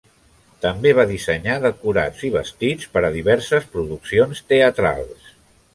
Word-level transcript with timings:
També 0.61 0.93
va 0.99 1.05
dissenyar 1.11 1.57
decorats 1.65 2.25
i 2.31 2.33
vestits 2.37 2.91
per 2.97 3.05
a 3.11 3.15
diverses 3.19 3.69
produccions 3.77 4.45
teatrals. 4.55 5.35